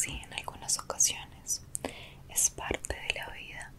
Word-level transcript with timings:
así 0.00 0.18
en 0.24 0.32
algunas 0.32 0.78
ocasiones. 0.78 1.60
Es 2.30 2.48
parte 2.48 2.94
de 2.94 3.14
la 3.18 3.28
vida 3.30 3.72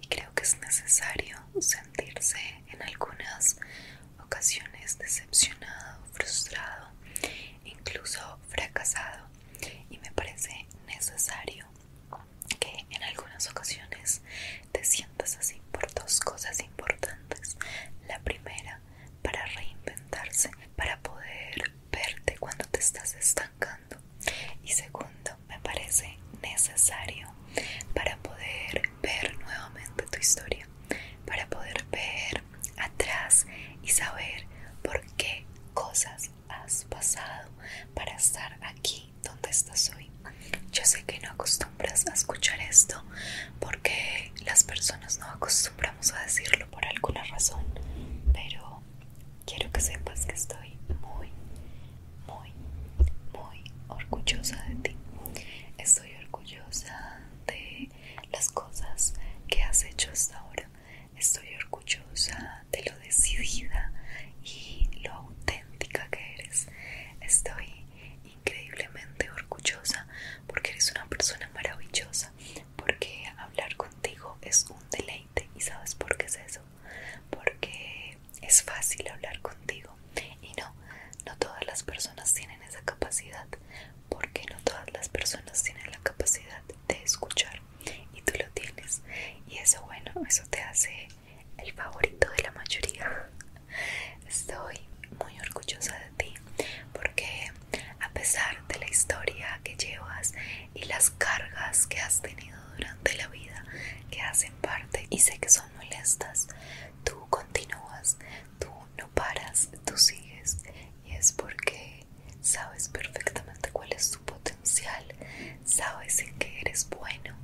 y 0.00 0.06
creo 0.06 0.32
que 0.34 0.42
es 0.42 0.58
necesario 0.60 1.36
sentirse 1.60 2.38
en 2.68 2.80
algunas 2.82 3.58
ocasiones 4.18 4.96
decepcionado, 4.96 6.02
frustrado, 6.14 6.88
incluso 7.64 8.38
fracasado. 8.48 9.28
Y 9.90 9.98
me 9.98 10.10
parece 10.12 10.66
necesario 10.86 11.66
que 12.58 12.86
en 12.88 13.02
algunas 13.02 13.46
ocasiones 13.50 14.22
te 14.72 14.82
sientas 14.84 15.36
así 15.36 15.60
por 15.70 15.92
dos 15.92 16.20
cosas 16.20 16.60
importantes. 16.60 17.58
La 18.08 18.18
primera, 18.20 18.80
para 19.22 19.44
reinventarse, 19.44 20.50
para 20.76 20.98
poder 21.00 21.72
verte 21.92 22.38
cuando 22.38 22.64
te 22.64 22.78
estás 22.78 23.14
estancando. 23.14 23.98
Y 24.62 24.68
segundo, 24.72 25.08
me 25.48 25.58
parece 25.60 26.18
necesario 26.42 27.28
para 27.94 28.16
poder 28.18 28.82
ver 29.02 29.38
nuevamente 29.38 30.04
tu 30.10 30.18
historia, 30.18 30.66
para 31.26 31.46
poder 31.48 31.84
ver 31.90 32.42
atrás 32.76 33.46
y 33.82 33.88
saber 33.88 34.46
por 34.82 35.00
qué 35.16 35.46
cosas 35.74 36.30
has 36.48 36.84
pasado 36.84 37.50
estar 38.16 38.58
aquí 38.62 39.12
donde 39.22 39.50
estás 39.50 39.90
hoy. 39.96 40.10
Yo 40.72 40.84
sé 40.84 41.04
que 41.04 41.18
no 41.20 41.30
acostumbras 41.30 42.06
a 42.06 42.12
escuchar 42.14 42.60
esto 42.60 43.02
porque 43.60 44.32
las 44.44 44.64
personas 44.64 45.18
no 45.18 45.26
acostumbramos 45.26 46.12
a 46.12 46.22
decirlo 46.22 46.68
por 46.70 46.84
alguna 46.86 47.24
razón, 47.24 47.64
pero 48.32 48.82
quiero 49.46 49.70
que 49.72 49.80
sepas 49.80 50.26
que 50.26 50.32
estoy 50.34 50.78
muy, 51.00 51.30
muy, 52.26 52.52
muy 53.32 53.64
orgullosa 53.88 54.56
de 54.68 54.74
ti. 54.76 54.96
Estoy 55.78 56.12
orgullosa 56.24 57.20
de 57.46 57.88
las 58.32 58.48
cosas 58.50 59.14
que 59.48 59.62
has 59.62 59.84
hecho 59.84 60.10
hasta 60.12 60.38
ahora. 60.38 60.68
Estoy 61.16 61.54
orgullosa 61.56 62.64
de 62.70 62.84
lo 62.90 62.98
decidida 62.98 63.92
y 64.44 64.88
lo 65.02 65.12
auténtica 65.12 66.08
que 66.10 66.34
eres. 66.34 66.68
Estoy 67.20 67.84
increíblemente 68.24 69.30
orgullosa 69.30 70.06
porque 70.46 70.70
eres 70.70 70.90
una 70.92 71.06
persona 71.06 71.50
maravillosa, 71.54 72.32
porque 72.76 73.24
hablar 73.36 73.76
contigo 73.76 74.38
es 74.42 74.66
un 74.70 74.90
deleite. 74.90 75.48
¿Y 75.54 75.60
sabes 75.60 75.94
por 75.94 76.16
qué 76.16 76.26
es 76.26 76.36
eso? 76.36 76.60
Porque 77.30 78.16
es 78.42 78.62
fácil 78.62 79.08
hablar 79.08 79.40
contigo 79.40 79.94
y 80.42 80.52
no, 80.60 80.74
no 81.26 81.36
todas 81.38 81.57
las 81.68 81.82
personas 81.82 82.32
tienen 82.34 82.60
esa 82.62 82.80
capacidad, 82.82 83.46
porque 84.08 84.44
no 84.50 84.56
todas 84.64 84.90
las 84.92 85.08
personas 85.08 85.62
tienen 85.62 85.90
la 85.90 85.98
capacidad 85.98 86.62
de 86.88 87.02
escuchar 87.02 87.60
y 88.14 88.22
tú 88.22 88.32
lo 88.38 88.48
tienes. 88.50 89.02
Y 89.48 89.58
eso, 89.58 89.82
bueno, 89.82 90.10
eso 90.26 90.44
te 90.50 90.60
hace 90.62 91.08
el 91.58 91.72
favorito 91.72 92.28
de 92.36 92.42
la 92.42 92.52
mayoría. 92.52 93.28
Estoy 94.26 94.80
muy 95.22 95.38
orgullosa 95.40 95.96
de 95.98 96.10
ti 96.16 96.34
porque 96.92 97.52
a 98.00 98.08
pesar 98.10 98.66
de 98.68 98.78
la 98.78 98.88
historia 98.88 99.60
que 99.62 99.76
llevas 99.76 100.32
y 100.74 100.84
las 100.86 101.10
cargas 101.10 101.86
que 101.86 102.00
has 102.00 102.20
tenido 102.22 102.58
durante 102.76 103.14
la 103.16 103.28
vida 103.28 103.64
que 104.10 104.20
hacen 104.22 104.52
parte 104.56 105.06
y 105.10 105.18
sé 105.18 105.38
que 105.38 105.48
son 105.48 105.66
molestas, 105.76 106.48
tú 107.04 107.26
continúas, 107.30 108.16
tú 108.58 108.68
no 108.96 109.08
paras, 109.10 109.68
tú 109.84 109.96
sigues 109.96 110.58
y 111.06 111.12
es 111.12 111.32
porque 111.32 112.04
sabes 112.40 112.88
perfectamente 112.88 113.70
cuál 113.72 113.92
es 113.92 114.10
tu 114.10 114.20
potencial, 114.24 115.04
sabes 115.64 116.20
en 116.20 116.34
qué 116.38 116.60
eres 116.60 116.88
bueno, 116.90 117.36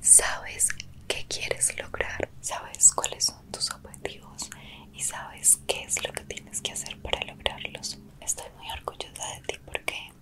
sabes 0.00 0.68
qué 1.06 1.26
quieres 1.28 1.76
lograr, 1.78 2.28
sabes 2.40 2.87
cuáles 2.98 3.26
son 3.26 3.52
tus 3.52 3.70
objetivos 3.70 4.50
y 4.92 5.00
sabes 5.04 5.60
que 5.68 5.86
tienes 6.28 6.60
que 6.60 6.72
hacer 6.72 7.00
para 7.00 7.20
lograrlos. 7.24 7.98
Estoy 8.20 8.50
muy 8.56 8.68
orgullosa 8.72 9.24
de 9.34 9.40
ti 9.42 9.58
porque 9.64 10.12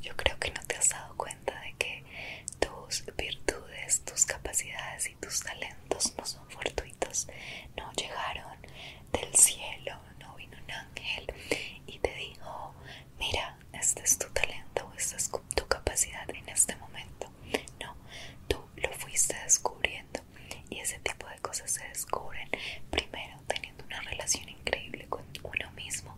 yo 0.00 0.16
creo 0.16 0.36
que 0.40 0.50
no 0.50 0.60
te 0.66 0.76
has 0.76 0.88
dado 0.88 1.16
cuenta 1.16 1.58
de 1.60 1.74
que 1.78 2.04
tus 2.58 3.04
virtudes, 3.16 4.04
tus 4.04 4.26
capacidades 4.26 5.08
y 5.08 5.14
tus 5.14 5.40
talentos 5.42 6.12
no 6.18 6.26
son 6.26 6.48
fortuitos, 6.50 7.28
no 7.76 7.92
llegaron 7.92 8.58
del 9.12 9.32
cielo, 9.36 9.96
no 10.18 10.34
vino 10.34 10.56
un 10.64 10.70
ángel 10.72 11.32
y 11.86 11.98
te 12.00 12.14
dijo, 12.14 12.74
mira, 13.20 13.56
este 13.72 14.02
es 14.02 14.18
tu 14.18 14.28
talento, 14.30 14.92
esta 14.96 15.16
es 15.16 15.30
tu 15.54 15.66
capacidad 15.68 16.28
en 16.30 16.48
este 16.48 16.74
momento. 16.76 17.30
No, 17.80 17.94
tú 18.48 18.58
lo 18.76 18.92
fuiste 18.92 19.34
descubriendo 19.44 20.20
y 20.70 20.80
ese 20.80 20.98
tipo 21.00 21.26
de 21.28 21.38
cosas 21.38 21.70
se 21.70 21.86
descubren 21.88 22.48
primero 22.90 23.38
teniendo 23.46 23.84
una 23.84 24.00
relación 24.02 24.48
increíble 24.48 25.06
con 25.08 25.24
uno 25.42 25.70
mismo 25.72 26.16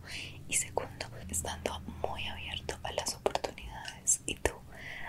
y 0.49 0.55
segundo 0.55 1.07
estando 1.29 1.81
muy 2.03 2.27
abierto 2.27 2.79
a 2.83 2.93
las 2.93 3.15
oportunidades 3.15 4.21
y 4.27 4.35
tú 4.37 4.53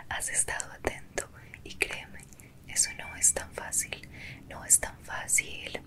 has 0.10 0.30
estado 0.30 0.72
atento 0.72 1.30
y 1.64 1.76
créeme 1.76 2.20
eso 2.68 2.90
no 2.98 3.16
es 3.16 3.34
tan 3.34 3.52
fácil 3.54 4.08
no 4.50 4.64
es 4.66 4.80
tan 4.80 4.98
fácil. 5.22 5.82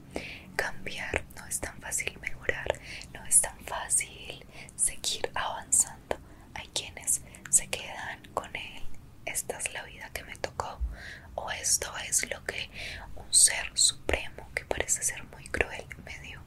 Cambiar 0.57 1.25
no 1.37 1.47
es 1.47 1.61
tan 1.61 1.77
fácil 1.81 2.17
mejorar 2.21 2.81
no 3.13 3.25
es 3.25 3.41
tan 3.41 3.59
fácil. 3.65 4.45
Seguir 4.77 5.31
avanzando. 5.35 6.19
Hay 6.55 6.69
quienes 6.69 7.21
se 7.51 7.67
quedan 7.69 8.21
con 8.35 8.55
él. 8.55 8.83
Esta 9.25 9.59
es 9.59 9.73
la 9.73 9.83
vida 9.85 10.09
que 10.13 10.25
me 10.25 10.37
tocó. 10.37 10.81
O 11.35 11.51
esto 11.51 11.93
es 12.09 12.29
lo 12.31 12.45
que 12.45 12.71
un 13.17 13.33
ser 13.35 13.71
supremo 13.75 14.49
que 14.55 14.65
parece 14.65 15.03
ser 15.03 15.23
muy 15.25 15.45
cruel 15.49 15.87
me 16.05 16.19
dio. 16.21 16.41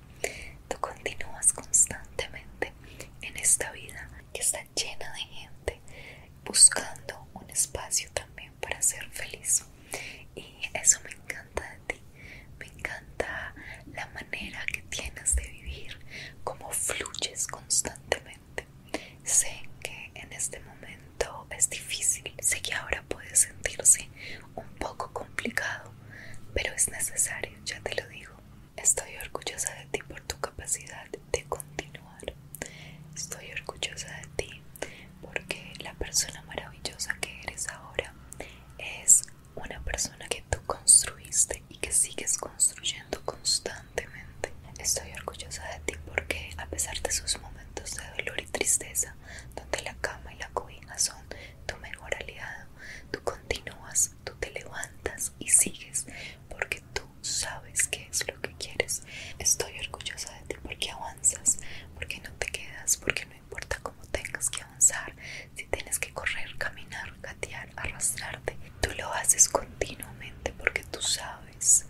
Tú 0.69 0.79
continúas 0.79 1.51
constantemente 1.53 2.73
en 3.21 3.35
esta 3.37 3.71
vida 3.71 4.09
que 4.33 4.41
está 4.41 4.63
llena 4.75 5.11
de 5.13 5.19
gente 5.19 5.81
buscando 6.45 7.27
un 7.33 7.49
espacio 7.49 8.09
también 8.13 8.53
para 8.61 8.81
ser 8.81 9.09
feliz. 9.11 9.65
Y 10.35 10.45
eso 10.73 10.99
me 11.03 11.11
encanta 11.11 11.63
de 11.71 11.77
ti. 11.95 12.01
Me 12.59 12.65
encanta 12.67 13.53
la 13.93 14.07
manera 14.37 14.63
que 14.67 14.81
tienes 14.83 15.35
de 15.35 15.41
vivir, 15.47 15.97
cómo 16.43 16.69
fluyes 16.71 17.47
constantemente. 17.47 18.67
Sé 19.23 19.67
que 19.81 20.11
en 20.13 20.31
este 20.31 20.59
momento 20.59 21.47
es 21.49 21.69
difícil, 21.69 22.31
sé 22.39 22.61
que 22.61 22.73
ahora 22.73 23.03
puede 23.07 23.35
sentirse 23.35 24.07
un 24.55 24.67
poco 24.75 25.11
complicado, 25.11 25.91
pero 26.53 26.71
es 26.73 26.87
necesario, 26.89 27.51
ya 27.65 27.79
te 27.81 27.95
lo 27.99 28.07
digo. 28.09 28.35
Estoy 28.75 29.15
orgullosa 29.17 29.73
de 29.73 29.85
ti 29.87 29.99
por 30.07 30.21
tu 30.21 30.39
capacidad 30.39 31.07
de 31.31 31.43
continuar. 31.45 32.33
Estoy 33.15 33.51
orgullosa 33.53 34.07
de 34.17 34.27
ti 34.35 34.61
porque 35.21 35.73
la 35.79 35.93
persona 35.95 36.43
maravillosa 36.43 36.66
arrastrarte. 67.77 68.57
Tú 68.81 68.89
lo 68.97 69.11
haces 69.13 69.49
continuamente 69.49 70.53
porque 70.57 70.83
tú 70.85 71.01
sabes 71.01 71.85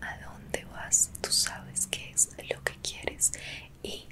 a 0.00 0.16
dónde 0.18 0.64
vas, 0.66 1.10
tú 1.20 1.30
sabes 1.32 1.86
qué 1.90 2.10
es 2.10 2.30
lo 2.50 2.62
que 2.64 2.74
quieres 2.80 3.32
y 3.82 4.08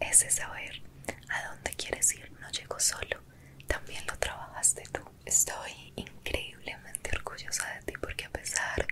ese 0.00 0.30
saber 0.30 0.82
a 1.28 1.48
dónde 1.48 1.70
quieres 1.72 2.14
ir 2.14 2.30
no 2.40 2.50
llegó 2.50 2.78
solo, 2.80 3.20
también 3.66 4.04
lo 4.06 4.16
trabajaste 4.18 4.82
tú. 4.92 5.00
Estoy 5.24 5.92
increíblemente 5.96 7.10
orgullosa 7.16 7.66
de 7.74 7.82
ti 7.82 7.92
porque 8.00 8.24
a 8.26 8.30
pesar 8.30 8.86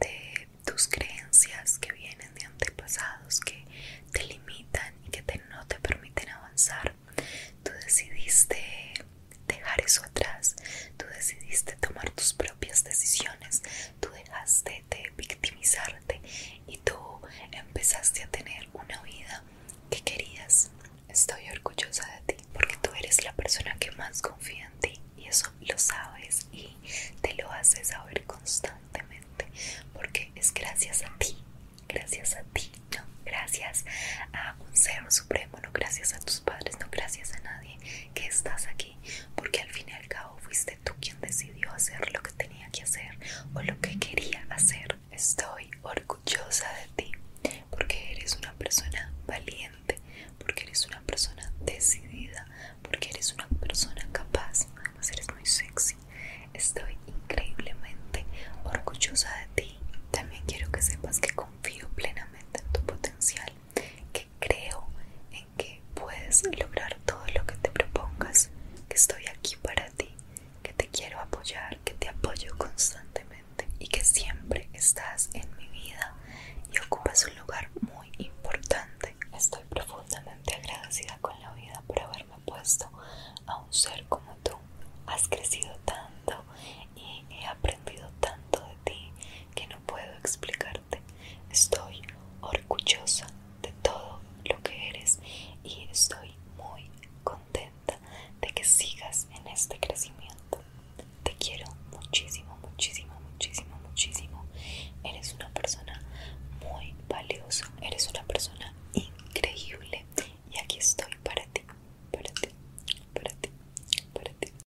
de 0.00 0.48
tus 0.64 0.88
creencias 0.88 1.78
que 1.78 1.92
vienen 1.92 2.34
de 2.34 2.46
antepasados 2.46 3.40
que 3.40 3.64
te 4.12 4.24
limitan, 4.24 4.53
tener 18.36 18.68
una 18.72 19.00
vida 19.02 19.42
que 19.90 20.00
querías. 20.02 20.70
Estoy 21.08 21.48
orgullosa 21.50 22.06
de 22.26 22.34
ti 22.34 22.44
porque 22.52 22.76
tú 22.78 22.90
eres 22.98 23.24
la 23.24 23.32
persona 23.32 23.76
que 23.78 23.90
más 23.92 24.20
confía 24.22 24.66
en 24.66 24.80
ti 24.80 25.00
y 25.16 25.26
eso 25.26 25.52
lo 25.60 25.78
sabes 25.78 26.46
y 26.52 26.76
te 27.20 27.34
lo 27.34 27.50
haces 27.52 27.88
saber 27.88 28.24
constantemente 28.24 29.46
porque 29.92 30.32
es 30.34 30.52
gracias 30.52 31.02
a 31.02 31.10
ti, 31.18 31.36
gracias 31.88 32.34
a 32.34 32.42
ti, 32.52 32.70
no 32.96 33.04
gracias 33.24 33.84
a 34.32 34.56
un 34.58 34.76
ser 34.76 35.10
supremo, 35.12 35.58
no 35.62 35.70
gracias 35.72 36.12
a 36.14 36.18
tus 36.20 36.40
padres, 36.40 36.78
no 36.80 36.86
gracias 36.90 37.32
a 37.34 37.40
nadie 37.40 37.78
que 38.14 38.26
estás 38.26 38.66
aquí 38.66 38.96
porque 39.36 39.60
al 39.60 39.68
fin 39.70 39.88
y 39.88 39.92
al 39.92 40.08
cabo 40.08 40.38
fuiste 40.38 40.76
tú 40.84 40.92
quien 41.00 41.20
decidió 41.20 41.70
hacer 41.72 42.12
lo 42.12 42.20
que 42.22 42.32
tenía 42.32 42.68
que 42.70 42.82
hacer 42.82 43.16
o 43.54 43.62
lo 43.62 43.80
que 43.80 43.98
quería 43.98 44.44
hacer. 44.50 44.98
Estoy 45.10 45.70
orgullosa 45.82 46.23
persona 48.74 49.12
valiente. 49.28 49.83